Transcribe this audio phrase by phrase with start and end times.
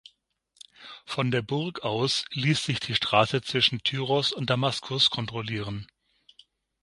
[1.05, 5.85] Von der Burg aus ließ sich die Straße zwischen Tyros und Damaskus kontrollieren.